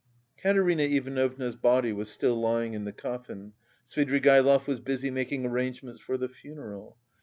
[0.41, 3.53] Katerina Ivanovna's body was still lying in the coffin,
[3.87, 6.97] Svidrigaïlov was busy making arrangements for the funeral.